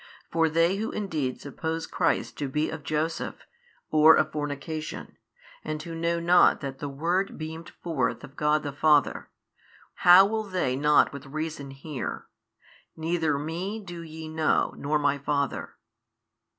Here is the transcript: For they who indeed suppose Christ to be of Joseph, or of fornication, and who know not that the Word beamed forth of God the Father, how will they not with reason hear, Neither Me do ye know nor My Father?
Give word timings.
For 0.31 0.49
they 0.49 0.77
who 0.77 0.89
indeed 0.89 1.39
suppose 1.39 1.85
Christ 1.85 2.35
to 2.39 2.47
be 2.49 2.71
of 2.71 2.81
Joseph, 2.81 3.45
or 3.91 4.15
of 4.15 4.31
fornication, 4.31 5.17
and 5.63 5.79
who 5.83 5.93
know 5.93 6.19
not 6.19 6.59
that 6.61 6.79
the 6.79 6.89
Word 6.89 7.37
beamed 7.37 7.69
forth 7.69 8.23
of 8.23 8.35
God 8.35 8.63
the 8.63 8.71
Father, 8.73 9.29
how 9.97 10.25
will 10.25 10.45
they 10.45 10.75
not 10.75 11.13
with 11.13 11.27
reason 11.27 11.69
hear, 11.69 12.25
Neither 12.97 13.37
Me 13.37 13.79
do 13.79 14.01
ye 14.01 14.27
know 14.27 14.73
nor 14.75 14.97
My 14.97 15.19
Father? 15.19 15.75